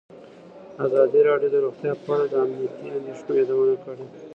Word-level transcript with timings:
ازادي 0.85 1.19
راډیو 1.29 1.49
د 1.53 1.55
روغتیا 1.65 1.93
په 2.03 2.09
اړه 2.13 2.25
د 2.31 2.33
امنیتي 2.45 2.87
اندېښنو 2.97 3.31
یادونه 3.39 3.75
کړې. 3.83 4.05